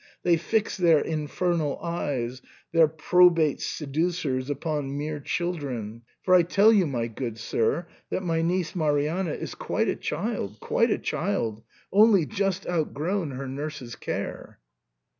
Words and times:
They 0.23 0.35
fix 0.35 0.77
their 0.77 0.99
infernal 0.99 1.77
eyes, 1.79 2.41
there 2.71 2.87
probate 2.87 3.61
seducers, 3.61 4.49
upon 4.49 4.97
mere 4.97 5.19
children. 5.19 6.01
For 6.23 6.33
I 6.33 6.41
tell 6.41 6.73
you, 6.73 6.87
my 6.87 7.05
good 7.05 7.37
sir, 7.37 7.85
that 8.09 8.23
my 8.23 8.41
niece 8.41 8.75
Marianna 8.75 9.33
is 9.33 9.53
quite 9.53 9.89
a 9.89 9.95
child, 9.95 10.59
quite 10.59 10.89
a 10.89 10.97
child, 10.97 11.61
only 11.93 12.25
just 12.25 12.65
out 12.65 12.95
grown 12.95 13.29
her 13.33 13.47
nurse's 13.47 13.95
care." 13.95 14.57